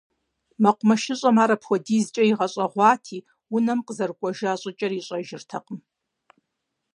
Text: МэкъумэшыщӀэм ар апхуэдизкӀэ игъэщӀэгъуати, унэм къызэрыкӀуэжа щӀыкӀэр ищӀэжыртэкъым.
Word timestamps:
МэкъумэшыщӀэм 0.63 1.37
ар 1.43 1.51
апхуэдизкӀэ 1.55 2.23
игъэщӀэгъуати, 2.29 3.19
унэм 3.55 3.79
къызэрыкӀуэжа 3.85 4.53
щӀыкӀэр 4.61 4.91
ищӀэжыртэкъым. 4.99 5.79